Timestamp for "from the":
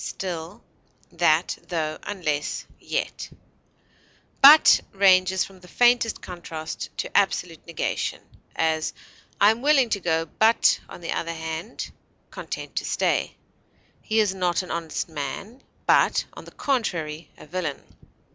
5.45-5.67